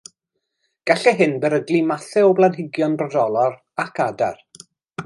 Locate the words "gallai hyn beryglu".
0.91-1.83